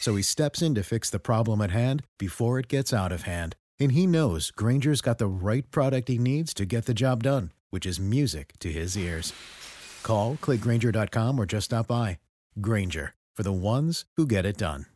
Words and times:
So 0.00 0.16
he 0.16 0.22
steps 0.22 0.62
in 0.62 0.74
to 0.74 0.82
fix 0.82 1.10
the 1.10 1.18
problem 1.18 1.60
at 1.60 1.70
hand 1.70 2.02
before 2.18 2.58
it 2.58 2.68
gets 2.68 2.92
out 2.92 3.12
of 3.12 3.22
hand. 3.22 3.56
And 3.80 3.92
he 3.92 4.06
knows 4.06 4.50
Granger's 4.50 5.00
got 5.00 5.18
the 5.18 5.26
right 5.26 5.68
product 5.70 6.08
he 6.08 6.18
needs 6.18 6.54
to 6.54 6.64
get 6.64 6.86
the 6.86 6.94
job 6.94 7.22
done, 7.22 7.52
which 7.70 7.86
is 7.86 8.00
music 8.00 8.52
to 8.60 8.70
his 8.70 8.96
ears. 8.96 9.32
Call, 10.02 10.36
clickgranger.com, 10.40 11.38
or 11.38 11.46
just 11.46 11.66
stop 11.66 11.88
by. 11.88 12.18
Granger, 12.60 13.14
for 13.36 13.42
the 13.42 13.52
ones 13.52 14.04
who 14.16 14.26
get 14.26 14.46
it 14.46 14.56
done. 14.56 14.86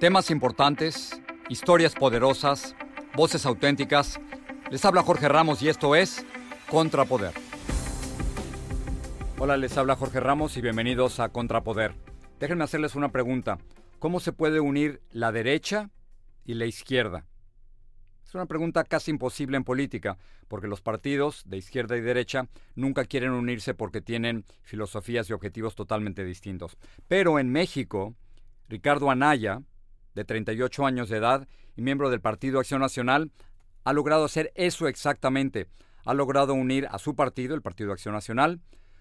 Temas 0.00 0.30
importantes, 0.30 1.20
historias 1.50 1.92
poderosas, 1.92 2.74
voces 3.16 3.44
auténticas. 3.46 4.20
Les 4.70 4.84
habla 4.84 5.02
Jorge 5.02 5.28
Ramos 5.28 5.60
y 5.60 5.68
esto 5.68 5.96
es 5.96 6.24
Contrapoder. 6.70 7.47
Hola, 9.40 9.56
les 9.56 9.78
habla 9.78 9.94
Jorge 9.94 10.18
Ramos 10.18 10.56
y 10.56 10.60
bienvenidos 10.60 11.20
a 11.20 11.28
Contrapoder. 11.28 11.94
Déjenme 12.40 12.64
hacerles 12.64 12.96
una 12.96 13.10
pregunta. 13.10 13.58
¿Cómo 14.00 14.18
se 14.18 14.32
puede 14.32 14.58
unir 14.58 15.00
la 15.12 15.30
derecha 15.30 15.90
y 16.44 16.54
la 16.54 16.66
izquierda? 16.66 17.24
Es 18.26 18.34
una 18.34 18.46
pregunta 18.46 18.82
casi 18.82 19.12
imposible 19.12 19.56
en 19.56 19.62
política, 19.62 20.18
porque 20.48 20.66
los 20.66 20.80
partidos 20.80 21.44
de 21.46 21.56
izquierda 21.56 21.96
y 21.96 22.00
derecha 22.00 22.48
nunca 22.74 23.04
quieren 23.04 23.30
unirse 23.30 23.74
porque 23.74 24.00
tienen 24.00 24.44
filosofías 24.62 25.30
y 25.30 25.34
objetivos 25.34 25.76
totalmente 25.76 26.24
distintos. 26.24 26.76
Pero 27.06 27.38
en 27.38 27.52
México, 27.52 28.16
Ricardo 28.68 29.08
Anaya, 29.08 29.62
de 30.16 30.24
38 30.24 30.84
años 30.84 31.10
de 31.10 31.18
edad 31.18 31.46
y 31.76 31.82
miembro 31.82 32.10
del 32.10 32.20
Partido 32.20 32.58
Acción 32.58 32.80
Nacional, 32.80 33.30
ha 33.84 33.92
logrado 33.92 34.24
hacer 34.24 34.50
eso 34.56 34.88
exactamente. 34.88 35.68
Ha 36.04 36.12
logrado 36.12 36.54
unir 36.54 36.88
a 36.90 36.98
su 36.98 37.14
partido, 37.14 37.54
el 37.54 37.62
Partido 37.62 37.92
Acción 37.92 38.14
Nacional, 38.14 38.60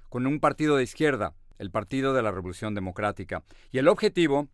con 0.10 0.28
un 0.28 0.40
partido 0.40 0.78
de 0.78 0.84
izquierda, 0.84 1.34
el 1.58 1.72
Partido 1.72 2.14
de 2.14 2.22
la 2.22 2.32
Revolución 2.32 2.76
Democrática. 2.76 3.44
Y 3.72 3.80
el 3.80 3.88
objetivo 3.88 4.48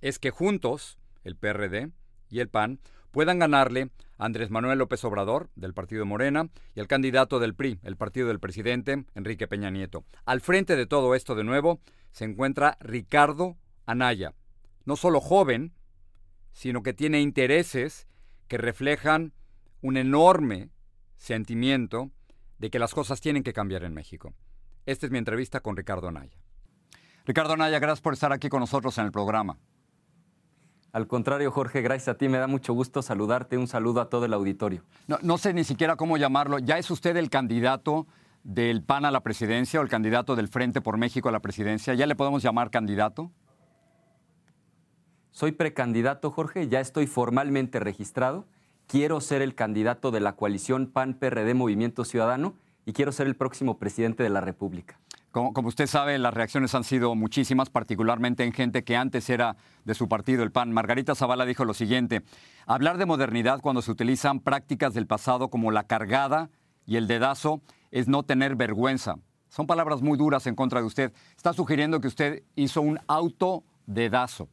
es 0.00 0.18
que 0.18 0.30
juntos, 0.30 0.98
el 1.24 1.36
PRD 1.36 1.90
y 2.30 2.40
el 2.40 2.48
PAN, 2.48 2.80
puedan 3.10 3.38
ganarle 3.38 3.90
a 4.18 4.26
Andrés 4.26 4.50
Manuel 4.50 4.78
López 4.78 5.04
Obrador, 5.04 5.50
del 5.56 5.74
Partido 5.74 6.04
Morena, 6.04 6.50
y 6.74 6.80
al 6.80 6.88
candidato 6.88 7.38
del 7.38 7.54
PRI, 7.54 7.78
el 7.82 7.96
partido 7.96 8.28
del 8.28 8.40
presidente, 8.40 9.04
Enrique 9.14 9.48
Peña 9.48 9.70
Nieto. 9.70 10.04
Al 10.24 10.40
frente 10.40 10.76
de 10.76 10.86
todo 10.86 11.14
esto, 11.14 11.34
de 11.34 11.44
nuevo, 11.44 11.80
se 12.12 12.24
encuentra 12.24 12.76
Ricardo 12.80 13.56
Anaya, 13.86 14.34
no 14.84 14.96
solo 14.96 15.20
joven, 15.20 15.72
sino 16.52 16.82
que 16.82 16.92
tiene 16.92 17.20
intereses 17.20 18.08
que 18.48 18.58
reflejan 18.58 19.32
un 19.80 19.96
enorme 19.96 20.70
sentimiento 21.16 22.10
de 22.58 22.70
que 22.70 22.78
las 22.78 22.94
cosas 22.94 23.20
tienen 23.20 23.42
que 23.42 23.52
cambiar 23.52 23.84
en 23.84 23.94
México. 23.94 24.34
Esta 24.88 25.04
es 25.04 25.12
mi 25.12 25.18
entrevista 25.18 25.60
con 25.60 25.76
Ricardo 25.76 26.08
Anaya. 26.08 26.32
Ricardo 27.26 27.52
Anaya, 27.52 27.78
gracias 27.78 28.00
por 28.00 28.14
estar 28.14 28.32
aquí 28.32 28.48
con 28.48 28.60
nosotros 28.60 28.96
en 28.96 29.04
el 29.04 29.12
programa. 29.12 29.58
Al 30.92 31.06
contrario, 31.06 31.50
Jorge, 31.50 31.82
gracias 31.82 32.08
a 32.08 32.14
ti. 32.16 32.26
Me 32.26 32.38
da 32.38 32.46
mucho 32.46 32.72
gusto 32.72 33.02
saludarte. 33.02 33.58
Un 33.58 33.68
saludo 33.68 34.00
a 34.00 34.08
todo 34.08 34.24
el 34.24 34.32
auditorio. 34.32 34.82
No, 35.06 35.18
no, 35.20 35.36
sé 35.36 35.52
ni 35.52 35.64
siquiera 35.64 35.96
cómo 35.96 36.16
llamarlo. 36.16 36.58
¿Ya 36.58 36.78
es 36.78 36.90
usted 36.90 37.18
el 37.18 37.28
candidato 37.28 38.06
del 38.44 38.82
PAN 38.82 39.04
a 39.04 39.10
la 39.10 39.20
presidencia 39.20 39.78
o 39.78 39.82
el 39.82 39.90
candidato 39.90 40.34
del 40.36 40.48
Frente 40.48 40.80
por 40.80 40.96
México 40.96 41.28
a 41.28 41.32
la 41.32 41.40
presidencia? 41.40 41.92
¿Ya 41.92 42.06
le 42.06 42.16
podemos 42.16 42.42
llamar 42.42 42.70
candidato? 42.70 43.30
Soy 45.32 45.52
precandidato, 45.52 46.30
Jorge. 46.30 46.66
Ya 46.68 46.80
estoy 46.80 47.06
formalmente 47.06 47.78
registrado. 47.78 48.46
Quiero 48.86 49.20
ser 49.20 49.42
el 49.42 49.54
candidato 49.54 50.10
de 50.12 50.20
la 50.20 50.34
coalición 50.34 50.86
PAN-PRD 50.86 51.52
Movimiento 51.52 52.06
Ciudadano 52.06 52.54
y 52.88 52.94
quiero 52.94 53.12
ser 53.12 53.26
el 53.26 53.36
próximo 53.36 53.76
presidente 53.76 54.22
de 54.22 54.30
la 54.30 54.40
República. 54.40 54.98
Como, 55.30 55.52
como, 55.52 55.68
usted 55.68 55.86
sabe, 55.86 56.16
las 56.16 56.32
reacciones 56.32 56.74
han 56.74 56.84
sido 56.84 57.14
muchísimas, 57.14 57.68
particularmente 57.68 58.44
en 58.44 58.52
gente 58.54 58.82
que 58.82 58.96
antes 58.96 59.28
era 59.28 59.58
de 59.84 59.92
su 59.92 60.08
partido, 60.08 60.42
el 60.42 60.52
PAN. 60.52 60.72
Margarita 60.72 61.14
Zavala 61.14 61.44
dijo 61.44 61.66
lo 61.66 61.74
siguiente, 61.74 62.22
hablar 62.66 62.96
de 62.96 63.04
modernidad 63.04 63.60
cuando 63.60 63.82
se 63.82 63.90
utilizan 63.90 64.40
prácticas 64.40 64.94
del 64.94 65.06
pasado 65.06 65.50
como 65.50 65.70
la 65.70 65.86
cargada 65.86 66.48
y 66.86 66.96
el 66.96 67.08
dedazo 67.08 67.60
es 67.90 68.08
no 68.08 68.22
tener 68.22 68.56
vergüenza. 68.56 69.16
Son 69.50 69.66
palabras 69.66 70.00
muy 70.00 70.16
duras 70.16 70.46
en 70.46 70.54
contra 70.54 70.80
de 70.80 70.86
usted. 70.86 71.12
Está 71.36 71.52
sugiriendo 71.52 72.00
que 72.00 72.08
usted 72.08 72.42
hizo 72.56 72.80
un 72.80 73.00
autodedazo. 73.06 74.48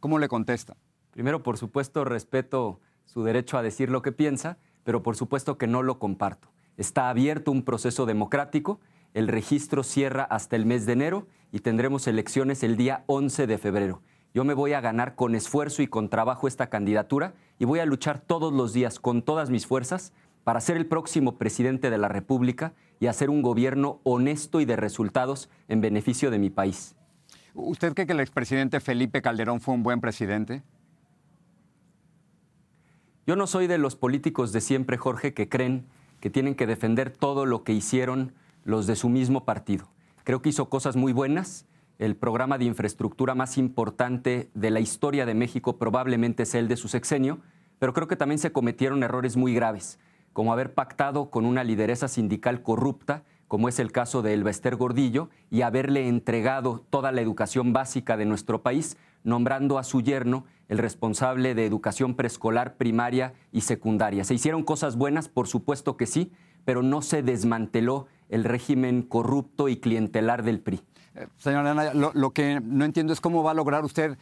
¿Cómo 0.00 0.18
le 0.18 0.28
contesta? 0.28 0.74
Primero, 1.10 1.42
por 1.42 1.58
supuesto, 1.58 2.06
respeto 2.06 2.80
su 3.04 3.24
derecho 3.24 3.58
a 3.58 3.62
decir 3.62 3.90
lo 3.90 4.00
que 4.00 4.12
piensa, 4.12 4.56
pero 4.84 5.02
por 5.02 5.16
supuesto 5.16 5.58
que 5.58 5.66
no 5.66 5.82
lo 5.82 5.98
comparto. 5.98 6.48
Está 6.78 7.10
abierto 7.10 7.50
un 7.50 7.64
proceso 7.64 8.06
democrático, 8.06 8.78
el 9.12 9.26
registro 9.26 9.82
cierra 9.82 10.22
hasta 10.22 10.54
el 10.54 10.64
mes 10.64 10.86
de 10.86 10.92
enero 10.92 11.26
y 11.50 11.58
tendremos 11.58 12.06
elecciones 12.06 12.62
el 12.62 12.76
día 12.76 13.02
11 13.06 13.48
de 13.48 13.58
febrero. 13.58 14.00
Yo 14.32 14.44
me 14.44 14.54
voy 14.54 14.74
a 14.74 14.80
ganar 14.80 15.16
con 15.16 15.34
esfuerzo 15.34 15.82
y 15.82 15.88
con 15.88 16.08
trabajo 16.08 16.46
esta 16.46 16.68
candidatura 16.68 17.34
y 17.58 17.64
voy 17.64 17.80
a 17.80 17.84
luchar 17.84 18.20
todos 18.20 18.52
los 18.52 18.72
días 18.72 19.00
con 19.00 19.22
todas 19.22 19.50
mis 19.50 19.66
fuerzas 19.66 20.12
para 20.44 20.60
ser 20.60 20.76
el 20.76 20.86
próximo 20.86 21.36
presidente 21.36 21.90
de 21.90 21.98
la 21.98 22.06
República 22.06 22.74
y 23.00 23.08
hacer 23.08 23.28
un 23.28 23.42
gobierno 23.42 24.00
honesto 24.04 24.60
y 24.60 24.64
de 24.64 24.76
resultados 24.76 25.50
en 25.66 25.80
beneficio 25.80 26.30
de 26.30 26.38
mi 26.38 26.48
país. 26.48 26.94
¿Usted 27.54 27.92
cree 27.92 28.06
que 28.06 28.12
el 28.12 28.20
expresidente 28.20 28.78
Felipe 28.78 29.20
Calderón 29.20 29.60
fue 29.60 29.74
un 29.74 29.82
buen 29.82 30.00
presidente? 30.00 30.62
Yo 33.26 33.34
no 33.34 33.48
soy 33.48 33.66
de 33.66 33.78
los 33.78 33.96
políticos 33.96 34.52
de 34.52 34.60
siempre, 34.60 34.96
Jorge, 34.96 35.34
que 35.34 35.48
creen 35.48 35.86
que 36.20 36.30
tienen 36.30 36.54
que 36.54 36.66
defender 36.66 37.10
todo 37.10 37.46
lo 37.46 37.64
que 37.64 37.72
hicieron 37.72 38.32
los 38.64 38.86
de 38.86 38.96
su 38.96 39.08
mismo 39.08 39.44
partido. 39.44 39.88
Creo 40.24 40.42
que 40.42 40.50
hizo 40.50 40.68
cosas 40.68 40.96
muy 40.96 41.12
buenas. 41.12 41.66
El 41.98 42.16
programa 42.16 42.58
de 42.58 42.66
infraestructura 42.66 43.34
más 43.34 43.58
importante 43.58 44.50
de 44.54 44.70
la 44.70 44.80
historia 44.80 45.26
de 45.26 45.34
México 45.34 45.78
probablemente 45.78 46.42
es 46.42 46.54
el 46.54 46.68
de 46.68 46.76
su 46.76 46.88
sexenio, 46.88 47.40
pero 47.78 47.92
creo 47.92 48.08
que 48.08 48.16
también 48.16 48.38
se 48.38 48.52
cometieron 48.52 49.02
errores 49.02 49.36
muy 49.36 49.54
graves, 49.54 49.98
como 50.32 50.52
haber 50.52 50.74
pactado 50.74 51.30
con 51.30 51.46
una 51.46 51.64
lideresa 51.64 52.08
sindical 52.08 52.62
corrupta, 52.62 53.24
como 53.48 53.68
es 53.68 53.78
el 53.78 53.90
caso 53.90 54.20
de 54.20 54.34
Elbester 54.34 54.76
Gordillo, 54.76 55.30
y 55.50 55.62
haberle 55.62 56.08
entregado 56.08 56.84
toda 56.90 57.10
la 57.10 57.22
educación 57.22 57.72
básica 57.72 58.16
de 58.16 58.26
nuestro 58.26 58.62
país, 58.62 58.96
nombrando 59.24 59.78
a 59.78 59.84
su 59.84 60.02
yerno 60.02 60.44
el 60.68 60.78
responsable 60.78 61.54
de 61.54 61.66
educación 61.66 62.14
preescolar, 62.14 62.76
primaria 62.76 63.32
y 63.52 63.62
secundaria. 63.62 64.24
¿Se 64.24 64.34
hicieron 64.34 64.62
cosas 64.62 64.96
buenas? 64.96 65.28
Por 65.28 65.48
supuesto 65.48 65.96
que 65.96 66.06
sí, 66.06 66.32
pero 66.64 66.82
no 66.82 67.02
se 67.02 67.22
desmanteló 67.22 68.06
el 68.28 68.44
régimen 68.44 69.02
corrupto 69.02 69.68
y 69.68 69.78
clientelar 69.78 70.42
del 70.42 70.60
PRI. 70.60 70.82
Eh, 71.14 71.26
señora 71.38 71.94
lo, 71.94 72.12
lo, 72.14 72.30
que 72.32 72.60
no 72.62 72.84
entiendo 72.84 73.12
es 73.12 73.20
cómo 73.20 73.42
va 73.42 73.52
a 73.52 73.54
lograr 73.54 73.84
usted 73.84 74.18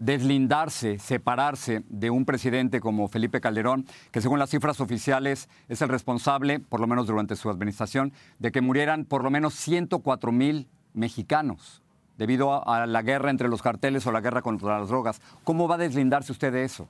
deslindarse, 0.00 0.98
separarse 0.98 1.84
de 1.88 2.10
un 2.10 2.24
presidente 2.24 2.80
como 2.80 3.06
Felipe 3.08 3.40
Calderón, 3.40 3.86
que 4.10 4.20
según 4.20 4.40
las 4.40 4.50
cifras 4.50 4.80
oficiales 4.80 5.48
es 5.68 5.80
el 5.82 5.88
responsable, 5.88 6.58
por 6.58 6.80
lo 6.80 6.88
menos 6.88 7.06
durante 7.06 7.36
su 7.36 7.48
administración, 7.48 8.12
de 8.40 8.50
que 8.50 8.60
murieran 8.60 9.04
por 9.04 9.22
lo 9.22 9.30
menos 9.30 9.54
104 9.54 10.32
mil 10.32 10.68
mexicanos 10.92 11.83
debido 12.16 12.68
a 12.68 12.86
la 12.86 13.02
guerra 13.02 13.30
entre 13.30 13.48
los 13.48 13.62
carteles 13.62 14.06
o 14.06 14.12
la 14.12 14.20
guerra 14.20 14.42
contra 14.42 14.78
las 14.78 14.88
drogas. 14.88 15.20
¿Cómo 15.42 15.68
va 15.68 15.76
a 15.76 15.78
deslindarse 15.78 16.32
usted 16.32 16.52
de 16.52 16.64
eso? 16.64 16.88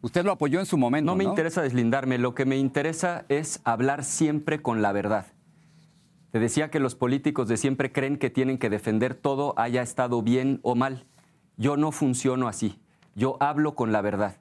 Usted 0.00 0.24
lo 0.24 0.32
apoyó 0.32 0.60
en 0.60 0.66
su 0.66 0.78
momento. 0.78 1.10
No 1.10 1.16
me 1.16 1.24
interesa 1.24 1.60
deslindarme, 1.60 2.18
lo 2.18 2.34
que 2.34 2.44
me 2.44 2.56
interesa 2.56 3.24
es 3.28 3.60
hablar 3.64 4.04
siempre 4.04 4.62
con 4.62 4.80
la 4.80 4.92
verdad. 4.92 5.26
Te 6.30 6.38
decía 6.38 6.70
que 6.70 6.78
los 6.78 6.94
políticos 6.94 7.48
de 7.48 7.56
siempre 7.56 7.90
creen 7.90 8.18
que 8.18 8.30
tienen 8.30 8.58
que 8.58 8.70
defender 8.70 9.14
todo, 9.14 9.54
haya 9.56 9.82
estado 9.82 10.22
bien 10.22 10.60
o 10.62 10.74
mal. 10.74 11.06
Yo 11.56 11.76
no 11.76 11.90
funciono 11.90 12.46
así. 12.46 12.78
Yo 13.16 13.36
hablo 13.40 13.74
con 13.74 13.90
la 13.90 14.02
verdad. 14.02 14.36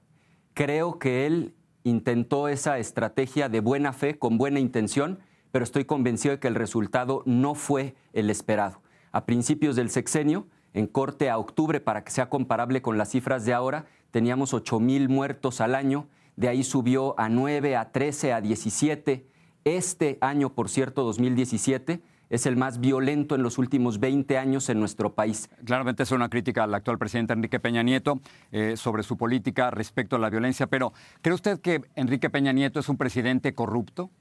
Creo 0.53 0.99
que 0.99 1.25
él 1.25 1.55
intentó 1.83 2.49
esa 2.49 2.77
estrategia 2.77 3.49
de 3.49 3.61
buena 3.61 3.93
fe, 3.93 4.19
con 4.19 4.37
buena 4.37 4.59
intención, 4.59 5.19
pero 5.51 5.63
estoy 5.63 5.85
convencido 5.85 6.35
de 6.35 6.39
que 6.39 6.49
el 6.49 6.55
resultado 6.55 7.23
no 7.25 7.55
fue 7.55 7.95
el 8.13 8.29
esperado. 8.29 8.81
A 9.11 9.25
principios 9.25 9.75
del 9.75 9.89
sexenio, 9.89 10.47
en 10.73 10.87
corte 10.87 11.29
a 11.29 11.37
octubre, 11.37 11.79
para 11.79 12.03
que 12.03 12.11
sea 12.11 12.29
comparable 12.29 12.81
con 12.81 12.97
las 12.97 13.09
cifras 13.09 13.45
de 13.45 13.53
ahora, 13.53 13.85
teníamos 14.11 14.53
8 14.53 14.79
mil 14.79 15.09
muertos 15.09 15.61
al 15.61 15.75
año, 15.75 16.07
de 16.35 16.49
ahí 16.49 16.63
subió 16.63 17.19
a 17.19 17.29
9, 17.29 17.75
a 17.75 17.91
13, 17.91 18.33
a 18.33 18.41
17. 18.41 19.27
Este 19.63 20.17
año, 20.21 20.53
por 20.53 20.69
cierto, 20.69 21.03
2017, 21.03 22.01
es 22.29 22.45
el 22.45 22.57
más 22.57 22.79
violento 22.79 23.35
en 23.35 23.43
los 23.43 23.57
últimos 23.57 23.99
20 23.99 24.37
años 24.37 24.69
en 24.69 24.79
nuestro 24.79 25.13
país. 25.13 25.49
Claramente 25.65 26.03
es 26.03 26.11
una 26.11 26.29
crítica 26.29 26.63
al 26.63 26.73
actual 26.73 26.97
presidente 26.97 27.33
Enrique 27.33 27.59
Peña 27.59 27.83
Nieto 27.83 28.19
eh, 28.51 28.75
sobre 28.77 29.03
su 29.03 29.17
política 29.17 29.71
respecto 29.71 30.15
a 30.15 30.19
la 30.19 30.29
violencia, 30.29 30.67
pero 30.67 30.93
¿cree 31.21 31.33
usted 31.33 31.59
que 31.59 31.81
Enrique 31.95 32.29
Peña 32.29 32.51
Nieto 32.51 32.79
es 32.79 32.89
un 32.89 32.97
presidente 32.97 33.53
corrupto? 33.53 34.11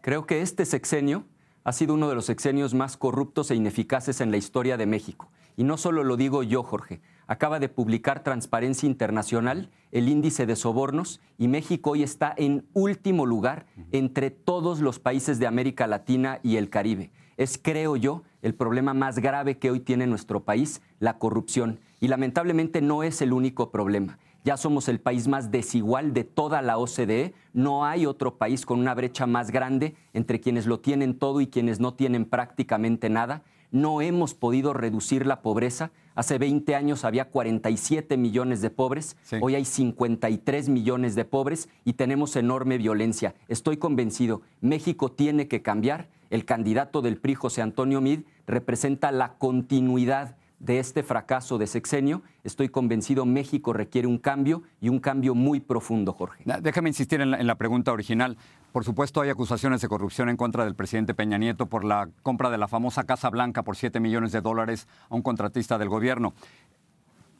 Creo 0.00 0.26
que 0.26 0.42
este 0.42 0.64
sexenio 0.64 1.24
ha 1.64 1.72
sido 1.72 1.94
uno 1.94 2.08
de 2.08 2.14
los 2.14 2.26
sexenios 2.26 2.74
más 2.74 2.96
corruptos 2.96 3.50
e 3.50 3.54
ineficaces 3.54 4.20
en 4.20 4.30
la 4.30 4.36
historia 4.36 4.76
de 4.76 4.86
México. 4.86 5.30
Y 5.56 5.64
no 5.64 5.76
solo 5.76 6.02
lo 6.04 6.16
digo 6.16 6.42
yo, 6.42 6.62
Jorge. 6.62 7.00
Acaba 7.26 7.60
de 7.60 7.68
publicar 7.68 8.22
Transparencia 8.22 8.86
Internacional 8.86 9.70
el 9.90 10.08
índice 10.08 10.46
de 10.46 10.56
sobornos 10.56 11.20
y 11.38 11.48
México 11.48 11.90
hoy 11.90 12.02
está 12.02 12.34
en 12.36 12.66
último 12.72 13.26
lugar 13.26 13.66
entre 13.92 14.30
todos 14.30 14.80
los 14.80 14.98
países 14.98 15.38
de 15.38 15.46
América 15.46 15.86
Latina 15.86 16.40
y 16.42 16.56
el 16.56 16.68
Caribe. 16.68 17.12
Es, 17.36 17.58
creo 17.62 17.96
yo, 17.96 18.22
el 18.42 18.54
problema 18.54 18.92
más 18.92 19.18
grave 19.18 19.58
que 19.58 19.70
hoy 19.70 19.80
tiene 19.80 20.06
nuestro 20.06 20.44
país, 20.44 20.82
la 20.98 21.18
corrupción. 21.18 21.80
Y 22.00 22.08
lamentablemente 22.08 22.82
no 22.82 23.02
es 23.02 23.22
el 23.22 23.32
único 23.32 23.70
problema. 23.70 24.18
Ya 24.44 24.56
somos 24.56 24.88
el 24.88 24.98
país 24.98 25.28
más 25.28 25.52
desigual 25.52 26.12
de 26.12 26.24
toda 26.24 26.62
la 26.62 26.76
OCDE. 26.76 27.32
No 27.52 27.84
hay 27.84 28.06
otro 28.06 28.38
país 28.38 28.66
con 28.66 28.80
una 28.80 28.92
brecha 28.92 29.24
más 29.24 29.52
grande 29.52 29.94
entre 30.14 30.40
quienes 30.40 30.66
lo 30.66 30.80
tienen 30.80 31.16
todo 31.16 31.40
y 31.40 31.46
quienes 31.46 31.78
no 31.78 31.94
tienen 31.94 32.24
prácticamente 32.24 33.08
nada. 33.08 33.44
No 33.70 34.00
hemos 34.00 34.34
podido 34.34 34.72
reducir 34.72 35.26
la 35.26 35.42
pobreza. 35.42 35.92
Hace 36.16 36.38
20 36.38 36.74
años 36.74 37.04
había 37.04 37.26
47 37.30 38.16
millones 38.16 38.60
de 38.60 38.68
pobres, 38.68 39.16
hoy 39.40 39.54
hay 39.54 39.64
53 39.64 40.68
millones 40.68 41.14
de 41.14 41.24
pobres 41.24 41.70
y 41.84 41.94
tenemos 41.94 42.36
enorme 42.36 42.76
violencia. 42.76 43.34
Estoy 43.48 43.78
convencido, 43.78 44.42
México 44.60 45.10
tiene 45.10 45.48
que 45.48 45.62
cambiar. 45.62 46.08
El 46.28 46.44
candidato 46.44 47.00
del 47.00 47.16
PRI, 47.16 47.34
José 47.34 47.62
Antonio 47.62 48.02
Mid, 48.02 48.20
representa 48.46 49.10
la 49.10 49.34
continuidad 49.38 50.36
de 50.62 50.78
este 50.78 51.02
fracaso 51.02 51.58
de 51.58 51.66
sexenio, 51.66 52.22
estoy 52.44 52.68
convencido 52.68 53.26
México 53.26 53.72
requiere 53.72 54.06
un 54.06 54.18
cambio 54.18 54.62
y 54.80 54.90
un 54.90 55.00
cambio 55.00 55.34
muy 55.34 55.58
profundo, 55.58 56.12
Jorge. 56.12 56.44
Déjame 56.60 56.88
insistir 56.88 57.20
en 57.20 57.46
la, 57.46 57.54
pregunta 57.56 57.92
original. 57.92 58.36
Por 58.70 58.84
supuesto, 58.84 59.20
hay 59.20 59.30
acusaciones 59.30 59.80
de 59.80 59.88
corrupción 59.88 60.28
en 60.28 60.36
contra 60.36 60.64
del 60.64 60.76
presidente 60.76 61.14
Peña 61.14 61.36
Nieto 61.36 61.66
por 61.66 61.82
la 61.84 62.08
compra 62.22 62.48
de 62.48 62.58
la 62.58 62.68
famosa 62.68 63.02
Casa 63.02 63.28
Blanca 63.28 63.64
por 63.64 63.76
7 63.76 63.98
millones 63.98 64.30
de 64.30 64.40
dólares 64.40 64.86
a 65.10 65.16
un 65.16 65.22
contratista 65.22 65.78
del 65.78 65.88
gobierno. 65.88 66.32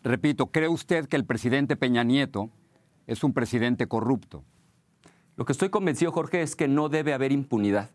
Repito, 0.02 0.46
¿cree 0.48 0.68
usted 0.68 1.06
que 1.06 1.14
el 1.14 1.24
presidente 1.24 1.76
Peña 1.76 2.02
Nieto 2.02 2.50
es 3.06 3.22
un 3.22 3.32
presidente 3.32 3.86
corrupto? 3.86 4.42
Lo 5.36 5.44
que 5.44 5.52
estoy 5.52 5.68
convencido, 5.68 6.10
Jorge, 6.10 6.42
es 6.42 6.56
que 6.56 6.66
no 6.66 6.88
debe 6.88 7.14
haber 7.14 7.30
impunidad 7.30 7.90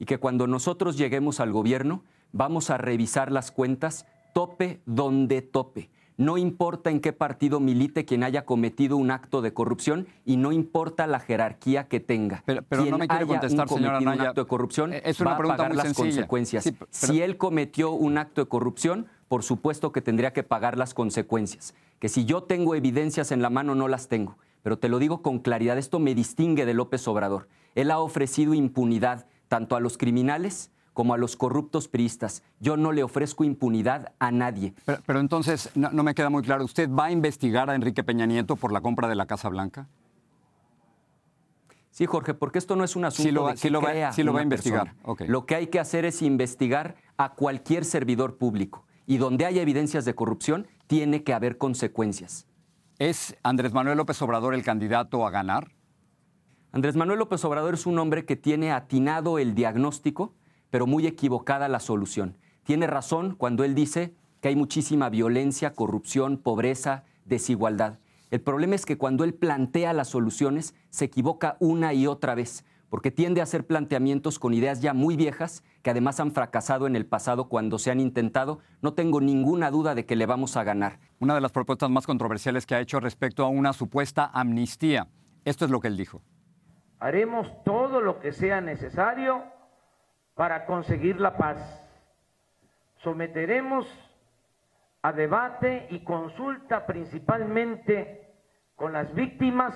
y 0.00 0.06
que 0.06 0.18
cuando 0.18 0.48
nosotros 0.48 0.98
lleguemos 0.98 1.38
al 1.38 1.52
gobierno 1.52 2.02
vamos 2.32 2.70
a 2.70 2.78
revisar 2.78 3.30
las 3.30 3.52
cuentas 3.52 4.06
tope 4.32 4.80
donde 4.86 5.42
tope. 5.42 5.90
No 6.18 6.36
importa 6.36 6.90
en 6.90 7.00
qué 7.00 7.12
partido 7.12 7.58
milite 7.58 8.04
quien 8.04 8.22
haya 8.22 8.44
cometido 8.44 8.96
un 8.96 9.10
acto 9.10 9.40
de 9.40 9.54
corrupción 9.54 10.06
y 10.24 10.36
no 10.36 10.52
importa 10.52 11.06
la 11.06 11.20
jerarquía 11.20 11.88
que 11.88 12.00
tenga. 12.00 12.44
Pero, 12.46 12.84
no 12.84 12.98
me 12.98 13.08
quiere 13.08 13.26
contestar, 13.26 13.68
señora 13.68 13.98
un 13.98 14.08
acto 14.08 14.42
de 14.42 14.46
corrupción 14.46 14.92
es 14.92 15.20
una 15.20 15.30
va 15.30 15.38
pregunta 15.38 15.64
a 15.64 15.68
pagar 15.68 15.84
las 15.84 15.94
consecuencias. 15.94 16.72
Si 16.90 17.22
él 17.22 17.38
cometió 17.38 17.92
un 17.92 18.18
acto 18.18 18.42
de 18.42 18.48
corrupción, 18.48 19.06
por 19.28 19.42
supuesto 19.42 19.90
que 19.90 20.02
tendría 20.02 20.32
que 20.32 20.42
pagar 20.42 20.76
las 20.76 20.94
consecuencias. 20.94 21.74
Que 21.98 22.08
si 22.08 22.24
yo 22.24 22.42
tengo 22.42 22.74
evidencias 22.74 23.32
en 23.32 23.40
la 23.40 23.50
mano, 23.50 23.74
no 23.74 23.88
las 23.88 24.08
tengo. 24.08 24.36
Pero 24.62 24.78
te 24.78 24.88
lo 24.88 24.98
digo 24.98 25.22
con 25.22 25.38
claridad, 25.38 25.78
esto 25.78 25.98
me 25.98 26.14
distingue 26.14 26.66
de 26.66 26.74
López 26.74 27.08
Obrador. 27.08 27.48
Él 27.74 27.90
ha 27.90 27.98
ofrecido 27.98 28.54
impunidad 28.54 29.26
tanto 29.48 29.74
a 29.74 29.80
los 29.80 29.98
criminales 29.98 30.70
como 30.92 31.14
a 31.14 31.18
los 31.18 31.36
corruptos 31.36 31.88
priistas. 31.88 32.42
Yo 32.60 32.76
no 32.76 32.92
le 32.92 33.02
ofrezco 33.02 33.44
impunidad 33.44 34.12
a 34.18 34.30
nadie. 34.30 34.74
Pero, 35.06 35.20
entonces, 35.20 35.70
no, 35.74 35.90
me 36.02 36.14
queda 36.14 36.30
muy 36.30 36.42
claro, 36.42 36.64
¿usted 36.64 36.90
va 36.90 37.06
a 37.06 37.10
investigar 37.10 37.70
a 37.70 37.74
Enrique 37.74 38.04
Peña 38.04 38.26
Nieto 38.26 38.56
por 38.56 38.72
la 38.72 38.80
compra 38.80 39.08
de 39.08 39.14
la 39.14 39.26
Casa 39.26 39.48
Blanca? 39.48 39.88
Sí, 41.90 42.06
Jorge, 42.06 42.32
porque 42.32 42.58
esto 42.58 42.74
no 42.74 42.84
es 42.84 42.96
un 42.96 43.04
asunto 43.04 43.30
lo, 43.32 43.46
de 43.48 43.54
que 43.54 43.70
lo 43.70 43.82
va, 43.82 44.12
sí 44.12 44.22
lo 44.22 44.32
va 44.32 44.40
a 44.40 44.42
investigar. 44.42 44.94
Lo 45.26 45.44
que 45.44 45.54
hay 45.54 45.66
que 45.66 45.78
hacer 45.78 46.06
es 46.06 46.22
investigar 46.22 46.96
a 47.18 47.34
cualquier 47.34 47.84
servidor 47.84 48.38
público. 48.38 48.86
Y 49.06 49.18
donde 49.18 49.44
haya 49.44 49.60
evidencias 49.60 50.04
de 50.04 50.14
corrupción, 50.14 50.66
tiene 50.86 51.22
que 51.22 51.34
haber 51.34 51.58
consecuencias. 51.58 52.46
¿Es 52.98 53.36
Andrés 53.42 53.72
Manuel 53.72 53.98
López 53.98 54.20
Obrador 54.22 54.54
el 54.54 54.62
candidato 54.62 55.26
a 55.26 55.30
ganar? 55.30 55.72
Andrés 56.70 56.96
Manuel 56.96 57.18
López 57.18 57.44
Obrador 57.44 57.74
es 57.74 57.84
un 57.84 57.98
hombre 57.98 58.24
que 58.24 58.36
tiene 58.36 58.72
atinado 58.72 59.38
el 59.38 59.54
diagnóstico 59.54 60.34
pero 60.72 60.86
muy 60.86 61.06
equivocada 61.06 61.68
la 61.68 61.80
solución. 61.80 62.38
Tiene 62.64 62.86
razón 62.86 63.34
cuando 63.36 63.62
él 63.62 63.74
dice 63.74 64.14
que 64.40 64.48
hay 64.48 64.56
muchísima 64.56 65.10
violencia, 65.10 65.74
corrupción, 65.74 66.38
pobreza, 66.38 67.04
desigualdad. 67.26 67.98
El 68.30 68.40
problema 68.40 68.74
es 68.74 68.86
que 68.86 68.96
cuando 68.96 69.22
él 69.24 69.34
plantea 69.34 69.92
las 69.92 70.08
soluciones 70.08 70.74
se 70.88 71.04
equivoca 71.04 71.58
una 71.60 71.92
y 71.92 72.06
otra 72.06 72.34
vez, 72.34 72.64
porque 72.88 73.10
tiende 73.10 73.40
a 73.40 73.44
hacer 73.44 73.66
planteamientos 73.66 74.38
con 74.38 74.54
ideas 74.54 74.80
ya 74.80 74.94
muy 74.94 75.14
viejas 75.14 75.62
que 75.82 75.90
además 75.90 76.20
han 76.20 76.32
fracasado 76.32 76.86
en 76.86 76.96
el 76.96 77.04
pasado 77.04 77.50
cuando 77.50 77.78
se 77.78 77.90
han 77.90 78.00
intentado. 78.00 78.60
No 78.80 78.94
tengo 78.94 79.20
ninguna 79.20 79.70
duda 79.70 79.94
de 79.94 80.06
que 80.06 80.16
le 80.16 80.24
vamos 80.24 80.56
a 80.56 80.64
ganar. 80.64 81.00
Una 81.20 81.34
de 81.34 81.42
las 81.42 81.52
propuestas 81.52 81.90
más 81.90 82.06
controversiales 82.06 82.64
que 82.64 82.74
ha 82.74 82.80
hecho 82.80 82.98
respecto 82.98 83.44
a 83.44 83.48
una 83.48 83.74
supuesta 83.74 84.30
amnistía. 84.32 85.06
Esto 85.44 85.66
es 85.66 85.70
lo 85.70 85.80
que 85.80 85.88
él 85.88 85.98
dijo. 85.98 86.22
Haremos 86.98 87.62
todo 87.62 88.00
lo 88.00 88.20
que 88.20 88.32
sea 88.32 88.62
necesario 88.62 89.42
para 90.34 90.64
conseguir 90.66 91.20
la 91.20 91.36
paz. 91.36 91.58
Someteremos 92.96 93.86
a 95.02 95.12
debate 95.12 95.86
y 95.90 96.00
consulta 96.04 96.86
principalmente 96.86 98.32
con 98.76 98.92
las 98.92 99.12
víctimas 99.14 99.74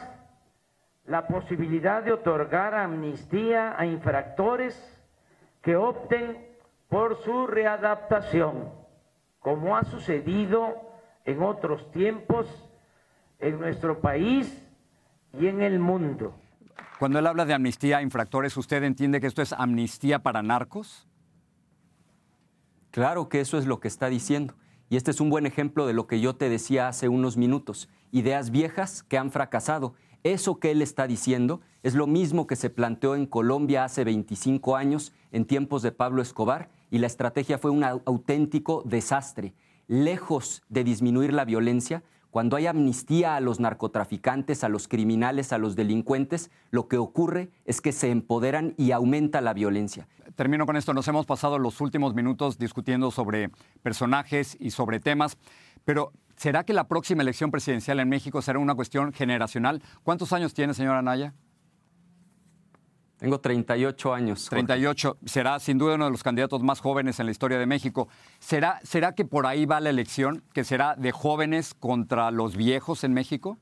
la 1.07 1.27
posibilidad 1.29 2.03
de 2.03 2.13
otorgar 2.13 2.75
amnistía 2.75 3.75
a 3.79 3.87
infractores 3.87 4.75
que 5.63 5.77
opten 5.77 6.47
por 6.89 7.17
su 7.23 7.47
readaptación, 7.47 8.71
como 9.41 9.77
ha 9.77 9.85
sucedido 9.85 10.91
en 11.25 11.43
otros 11.43 11.91
tiempos 11.93 12.47
en 13.39 13.61
nuestro 13.61 14.01
país 14.01 14.65
y 15.33 15.49
en 15.49 15.63
el 15.63 15.79
mundo. 15.79 16.35
Cuando 16.99 17.19
él 17.19 17.27
habla 17.27 17.45
de 17.45 17.53
amnistía 17.53 17.99
a 17.99 18.03
infractores, 18.03 18.57
¿usted 18.57 18.83
entiende 18.83 19.21
que 19.21 19.27
esto 19.27 19.43
es 19.43 19.53
amnistía 19.53 20.23
para 20.23 20.43
narcos? 20.43 21.07
Claro 22.91 23.29
que 23.29 23.41
eso 23.41 23.59
es 23.59 23.67
lo 23.67 23.81
que 23.81 23.89
está 23.89 24.09
diciendo. 24.09 24.55
Y 24.89 24.97
este 24.97 25.11
es 25.11 25.21
un 25.21 25.29
buen 25.29 25.45
ejemplo 25.45 25.87
de 25.87 25.93
lo 25.93 26.07
que 26.07 26.21
yo 26.21 26.37
te 26.37 26.49
decía 26.49 26.89
hace 26.89 27.11
unos 27.11 27.37
minutos. 27.37 27.91
Ideas 28.13 28.51
viejas 28.51 29.03
que 29.03 29.19
han 29.19 29.31
fracasado. 29.31 29.95
Eso 30.23 30.59
que 30.59 30.71
él 30.71 30.81
está 30.81 31.07
diciendo 31.07 31.61
es 31.83 31.95
lo 31.95 32.07
mismo 32.07 32.47
que 32.47 32.57
se 32.57 32.71
planteó 32.71 33.15
en 33.15 33.27
Colombia 33.27 33.85
hace 33.85 34.03
25 34.03 34.75
años, 34.75 35.13
en 35.33 35.45
tiempos 35.45 35.83
de 35.83 35.93
Pablo 35.93 36.23
Escobar, 36.23 36.71
y 36.91 36.99
la 36.99 37.09
estrategia 37.09 37.59
fue 37.59 37.71
un 37.71 37.85
auténtico 37.85 38.83
desastre. 38.87 39.53
Lejos 39.87 40.63
de 40.71 40.83
disminuir 40.83 41.35
la 41.35 41.45
violencia, 41.45 42.03
cuando 42.31 42.57
hay 42.57 42.67
amnistía 42.67 43.37
a 43.37 43.41
los 43.41 43.61
narcotraficantes, 43.61 44.65
a 44.65 44.69
los 44.69 44.89
criminales, 44.89 45.53
a 45.53 45.59
los 45.59 45.77
delincuentes, 45.77 46.51
lo 46.71 46.89
que 46.89 46.99
ocurre 46.99 47.51
es 47.65 47.81
que 47.81 47.93
se 47.93 48.11
empoderan 48.11 48.75
y 48.77 48.91
aumenta 48.91 49.41
la 49.41 49.55
violencia. 49.55 50.07
termino 50.35 50.67
con 50.67 50.77
esto. 50.77 50.93
Nos 50.93 51.09
hemos 51.09 51.25
pasado 51.25 51.59
los 51.59 51.81
últimos 51.81 52.15
minutos 52.15 52.59
discutiendo 52.59 53.11
sobre 53.11 53.51
personajes 53.83 54.57
y 54.61 54.71
sobre 54.71 55.01
temas, 55.01 55.39
pero 55.85 56.13
¿será 56.37 56.65
que 56.65 56.75
la 56.75 56.89
próxima 56.89 57.23
elección 57.23 57.51
presidencial 57.51 58.01
en 58.01 58.09
México 58.09 58.43
será 58.43 58.59
una 58.59 58.75
cuestión 58.75 59.13
generacional? 59.13 59.83
¿Cuántos 60.03 60.33
años 60.33 60.53
tiene, 60.53 60.75
señora 60.75 60.99
Anaya? 60.99 61.33
Tengo 63.19 63.41
38 63.41 64.13
años. 64.13 64.47
38. 64.51 65.19
Será 65.25 65.59
sin 65.59 65.79
duda 65.79 65.95
uno 65.95 66.05
de 66.05 66.11
los 66.11 66.23
candidatos 66.23 66.63
más 66.63 66.81
jóvenes 66.81 67.19
en 67.19 67.27
la 67.27 67.33
historia 67.33 67.59
de 67.59 67.67
México. 67.67 68.09
¿Será, 68.39 68.81
¿Será 68.83 69.15
que 69.15 69.25
por 69.25 69.47
ahí 69.47 69.65
va 69.65 69.81
la 69.81 69.91
elección? 69.91 70.45
¿Que 70.53 70.65
será 70.65 70.97
de 70.97 71.13
jóvenes 71.13 71.73
contra 71.73 72.31
los 72.31 72.57
viejos 72.57 73.05
en 73.05 73.15
México? 73.15 73.59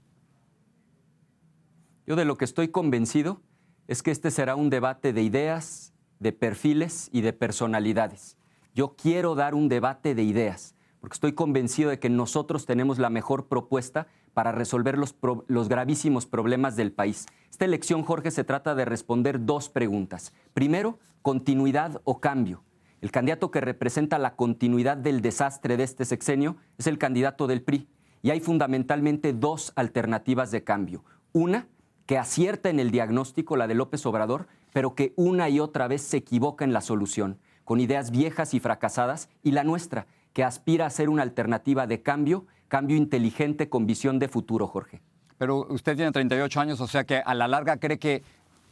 Yo 2.07 2.17
de 2.17 2.25
lo 2.25 2.37
que 2.37 2.45
estoy 2.45 2.69
convencido 2.69 3.43
es 3.87 4.03
que 4.03 4.11
este 4.11 4.31
será 4.31 4.57
un 4.57 4.71
debate 4.71 5.13
de 5.13 5.23
ideas, 5.23 5.95
de 6.19 6.33
perfiles 6.33 7.09
y 7.13 7.21
de 7.21 7.33
personalidades. 7.33 8.37
Yo 8.75 8.97
quiero 8.97 9.37
dar 9.37 9.55
un 9.55 9.69
debate 9.69 10.15
de 10.15 10.25
ideas, 10.25 10.75
porque 11.01 11.15
estoy 11.15 11.33
convencido 11.33 11.91
de 11.91 12.01
que 12.01 12.11
nosotros 12.11 12.67
tenemos 12.67 12.99
la 12.99 13.09
mejor 13.09 13.47
propuesta 13.47 14.09
para 14.35 14.53
resolver 14.53 14.99
los, 14.99 15.15
los, 15.47 15.69
gravísimos 15.69 16.27
problemas 16.27 16.77
del 16.77 16.93
país. 16.93 17.27
Esta 17.51 17.65
elección, 17.65 18.03
Jorge, 18.03 18.31
se 18.31 18.45
trata 18.45 18.75
de 18.75 18.85
responder 18.85 19.47
dos 19.47 19.69
preguntas. 19.69 20.35
Primero, 20.53 20.99
continuidad 21.23 22.03
o 22.05 22.21
cambio. 22.21 22.65
El 23.01 23.11
candidato 23.11 23.51
que 23.51 23.61
representa 23.61 24.19
la 24.19 24.35
continuidad 24.35 24.97
del 24.97 25.21
desastre 25.21 25.77
de 25.77 25.85
este 25.85 26.05
sexenio 26.05 26.57
es 26.79 26.87
el 26.87 26.99
candidato 26.99 27.47
del 27.47 27.63
PRI. 27.63 27.89
Y 28.23 28.31
hay 28.31 28.41
fundamentalmente 28.41 29.33
dos 29.33 29.73
alternativas 29.77 30.51
de 30.51 30.65
cambio. 30.65 31.05
Una, 31.33 31.69
que 32.07 32.19
acierta 32.19 32.71
en 32.71 32.81
el 32.81 32.91
diagnóstico, 32.91 33.57
la 33.57 33.67
de 33.67 33.75
López 33.75 34.05
Obrador, 34.07 34.47
pero 34.73 34.95
que 34.95 35.13
una 35.17 35.49
y 35.49 35.61
otra 35.61 35.89
vez 35.89 36.03
se 36.03 36.17
equivoca 36.17 36.65
en 36.65 36.73
la 36.73 36.81
solución, 36.81 37.39
con 37.65 37.81
ideas 37.81 38.11
viejas 38.11 38.55
y 38.55 38.61
fracasadas, 38.61 39.29
y 39.43 39.53
la 39.53 39.65
nuestra, 39.65 40.07
que 40.33 40.43
aspira 40.43 40.87
a 40.87 40.91
ser 40.91 41.09
una 41.09 41.23
alternativa 41.23 41.87
de 41.87 42.03
cambio, 42.03 42.47
cambio 42.75 42.97
inteligente 42.97 43.69
con 43.69 43.87
visión 43.87 44.19
de 44.19 44.27
futuro, 44.27 44.67
Jorge. 44.67 45.01
Pero 45.39 45.65
usted 45.69 45.95
tiene 45.95 46.11
38 46.11 46.61
años, 46.61 46.81
o 46.81 46.89
sea 46.89 47.05
que 47.05 47.19
a 47.19 47.33
la 47.33 47.47
larga 47.47 47.77
cree 47.77 48.01
que 48.01 48.25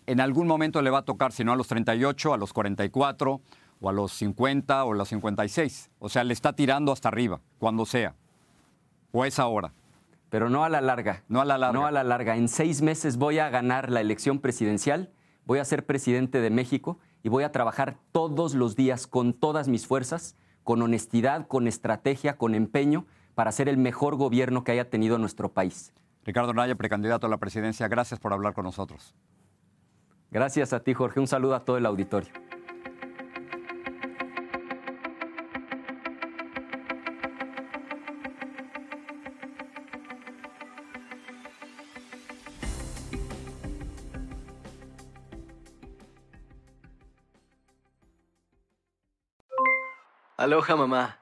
en 0.06 0.20
algún 0.20 0.48
momento 0.48 0.82
le 0.82 0.90
va 0.90 0.98
a 0.98 1.04
tocar, 1.04 1.30
si 1.30 1.44
no 1.44 1.52
a 1.52 1.56
los 1.56 1.68
38, 1.68 2.34
a 2.34 2.36
los 2.36 2.52
44, 2.52 3.40
o 3.80 3.88
a 3.88 3.92
los 3.92 4.10
50 4.14 4.84
o 4.84 4.92
a 4.92 4.96
los 4.96 5.08
56. 5.08 5.92
O 6.00 6.08
sea, 6.08 6.24
le 6.24 6.32
está 6.32 6.52
tirando 6.52 6.90
hasta 6.90 7.10
arriba, 7.10 7.42
cuando 7.60 7.86
sea. 7.86 8.16
O 9.12 9.24
es 9.24 9.38
ahora 9.38 9.72
pero 10.30 10.48
no 10.48 10.64
a 10.64 10.70
la 10.70 10.80
larga. 10.80 11.24
No 11.28 11.42
a 11.42 11.44
la 11.44 11.58
larga. 11.58 11.78
No 11.78 11.86
a 11.86 11.92
la 11.92 12.02
larga. 12.02 12.36
En 12.38 12.48
seis 12.48 12.80
meses 12.80 13.18
voy 13.18 13.38
a 13.38 13.50
ganar 13.50 13.90
la 13.90 14.00
elección 14.00 14.38
presidencial, 14.38 15.12
voy 15.44 15.58
a 15.58 15.64
ser 15.66 15.84
presidente 15.84 16.40
de 16.40 16.48
México 16.48 16.98
y 17.22 17.28
voy 17.28 17.44
a 17.44 17.52
trabajar 17.52 17.98
todos 18.12 18.54
los 18.54 18.74
días 18.74 19.06
con 19.06 19.34
todas 19.34 19.68
mis 19.68 19.86
fuerzas, 19.86 20.34
con 20.64 20.80
honestidad, 20.80 21.46
con 21.46 21.68
estrategia, 21.68 22.38
con 22.38 22.54
empeño, 22.54 23.04
para 23.34 23.52
ser 23.52 23.68
el 23.68 23.76
mejor 23.76 24.16
gobierno 24.16 24.64
que 24.64 24.72
haya 24.72 24.90
tenido 24.90 25.18
nuestro 25.18 25.52
país. 25.52 25.92
Ricardo 26.24 26.52
Naya, 26.54 26.74
precandidato 26.74 27.26
a 27.26 27.30
la 27.30 27.38
presidencia, 27.38 27.88
gracias 27.88 28.20
por 28.20 28.32
hablar 28.32 28.54
con 28.54 28.64
nosotros. 28.64 29.14
Gracias 30.30 30.72
a 30.72 30.80
ti, 30.80 30.94
Jorge. 30.94 31.20
Un 31.20 31.26
saludo 31.26 31.54
a 31.54 31.64
todo 31.64 31.76
el 31.76 31.86
auditorio. 31.86 32.32
Aloha 50.42 50.74
mamá, 50.74 51.21